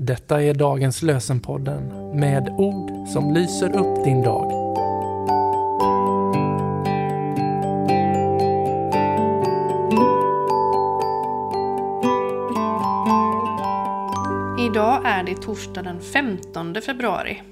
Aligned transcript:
Detta 0.00 0.42
är 0.42 0.54
dagens 0.54 1.02
lösenpodden 1.02 2.10
med 2.20 2.48
ord 2.48 3.08
som 3.08 3.34
lyser 3.34 3.76
upp 3.76 4.04
din 4.04 4.22
dag. 4.22 4.52
Idag 14.60 15.02
är 15.06 15.22
det 15.22 15.42
torsdag 15.42 15.82
den 15.82 16.00
15 16.00 16.74
februari. 16.86 17.42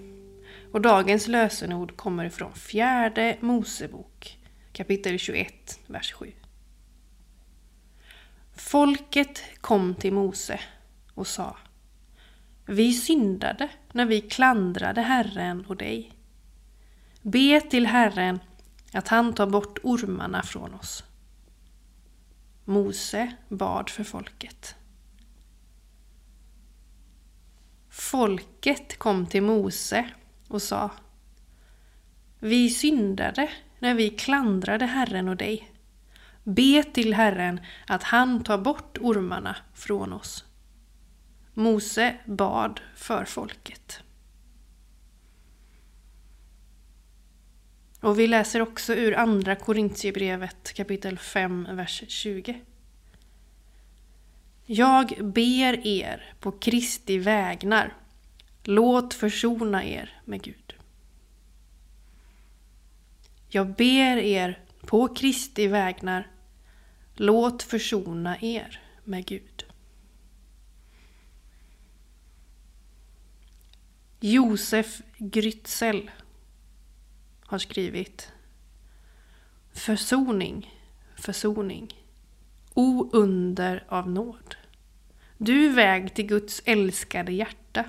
Och 0.73 0.81
dagens 0.81 1.29
lösenord 1.29 1.97
kommer 1.97 2.25
ifrån 2.25 2.53
fjärde 2.53 3.37
Mosebok, 3.41 4.39
kapitel 4.73 5.19
21, 5.19 5.81
vers 5.87 6.13
7. 6.13 6.33
Folket 8.57 9.43
kom 9.61 9.95
till 9.95 10.13
Mose 10.13 10.61
och 11.15 11.27
sa 11.27 11.57
vi 12.69 12.93
syndade 12.93 13.69
när 13.93 14.07
vi 14.07 14.21
klandrade 14.21 15.00
Herren 15.00 15.67
och 15.67 15.77
dig. 15.77 16.13
Be 17.23 17.61
till 17.61 17.86
Herren 17.86 18.40
att 18.93 19.09
han 19.09 19.35
tar 19.35 19.46
bort 19.46 19.79
ormarna 19.82 20.43
från 20.43 20.75
oss. 20.75 21.04
Mose 22.64 23.32
bad 23.49 23.90
för 23.90 24.04
folket. 24.04 24.75
Folket 27.89 28.98
kom 28.98 29.26
till 29.26 29.43
Mose 29.43 30.11
och 30.48 30.62
sa 30.62 30.90
Vi 32.39 32.70
syndade 32.70 33.51
när 33.78 33.95
vi 33.95 34.11
klandrade 34.11 34.87
Herren 34.87 35.28
och 35.28 35.37
dig. 35.37 35.73
Be 36.45 36.83
till 36.83 37.14
Herren 37.14 37.61
att 37.87 38.03
han 38.03 38.45
tar 38.45 38.59
bort 38.59 38.98
ormarna 39.01 39.56
från 39.75 40.12
oss. 40.12 40.45
Mose 41.59 42.17
bad 42.25 42.81
för 42.95 43.25
folket. 43.25 44.01
Och 48.01 48.19
vi 48.19 48.27
läser 48.27 48.61
också 48.61 48.95
ur 48.95 49.15
Andra 49.15 49.57
Korintierbrevet 49.57 50.73
kapitel 50.73 51.19
5, 51.19 51.69
vers 51.71 52.03
20. 52.09 52.61
Jag 54.67 55.13
ber 55.25 55.87
er 55.87 56.35
på 56.41 56.53
Kristi 56.53 57.19
vägnar, 57.19 57.95
låt 58.65 59.15
försona 59.15 59.85
er 59.85 60.20
med 60.25 60.43
Gud. 60.43 60.75
Jag 63.48 63.67
ber 63.67 64.17
er 64.17 64.61
på 64.81 65.15
Kristi 65.15 65.67
vägnar, 65.67 66.31
låt 67.15 67.63
försona 67.63 68.41
er 68.41 68.81
med 69.05 69.27
Gud. 69.27 69.66
Josef 74.20 75.03
Grytzel 75.19 76.11
har 77.41 77.59
skrivit 77.59 78.33
Försoning, 79.73 80.75
försoning, 81.17 82.05
o 82.75 83.11
under 83.12 83.84
av 83.89 84.11
nåd. 84.11 84.56
Du 85.39 85.69
väg 85.69 86.14
till 86.14 86.27
Guds 86.27 86.62
älskade 86.64 87.33
hjärta. 87.33 87.84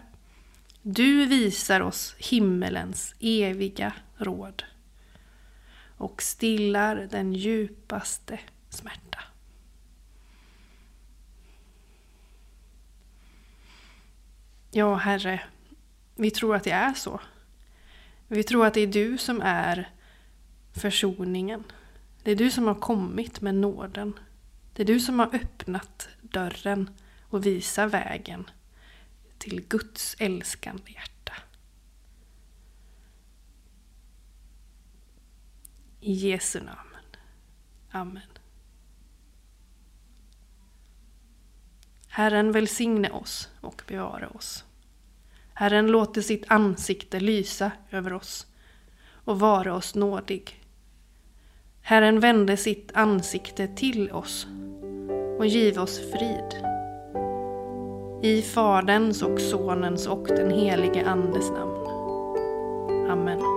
Du 0.81 1.25
visar 1.25 1.81
oss 1.81 2.15
himmelens 2.19 3.15
eviga 3.19 3.93
råd 4.17 4.63
och 5.97 6.21
stillar 6.21 6.95
den 7.11 7.33
djupaste 7.33 8.39
smärta. 8.69 9.19
Ja, 14.71 14.95
Herre, 14.95 15.41
vi 16.17 16.31
tror 16.31 16.55
att 16.55 16.63
det 16.63 16.71
är 16.71 16.93
så. 16.93 17.21
Vi 18.27 18.43
tror 18.43 18.65
att 18.65 18.73
det 18.73 18.81
är 18.81 18.87
du 18.87 19.17
som 19.17 19.41
är 19.41 19.89
försoningen. 20.73 21.63
Det 22.23 22.31
är 22.31 22.35
du 22.35 22.51
som 22.51 22.67
har 22.67 22.75
kommit 22.75 23.41
med 23.41 23.55
nåden. 23.55 24.19
Det 24.73 24.83
är 24.83 24.87
du 24.87 24.99
som 24.99 25.19
har 25.19 25.35
öppnat 25.35 26.09
dörren 26.21 26.89
och 27.21 27.45
visar 27.45 27.87
vägen 27.87 28.49
till 29.37 29.67
Guds 29.67 30.15
älskande 30.19 30.91
hjärta. 30.91 31.33
I 35.99 36.13
Jesu 36.13 36.59
namn. 36.59 36.95
Amen. 37.91 38.21
Herren 42.07 42.51
välsigne 42.51 43.09
oss 43.09 43.49
och 43.61 43.83
bevara 43.87 44.29
oss. 44.29 44.66
Herren 45.59 45.87
låter 45.87 46.21
sitt 46.21 46.43
ansikte 46.47 47.19
lysa 47.19 47.71
över 47.91 48.13
oss 48.13 48.47
och 49.25 49.39
vara 49.39 49.75
oss 49.75 49.95
nådig. 49.95 50.63
Herren 51.81 52.19
vände 52.19 52.57
sitt 52.57 52.91
ansikte 52.93 53.67
till 53.67 54.11
oss 54.11 54.47
och 55.37 55.45
giv 55.45 55.79
oss 55.79 55.99
frid. 55.99 56.63
I 58.23 58.41
Faderns 58.41 59.23
och 59.23 59.41
Sonens 59.41 60.07
och 60.07 60.27
den 60.27 60.51
helige 60.51 61.05
Andes 61.05 61.49
namn. 61.49 61.87
Amen. 63.09 63.56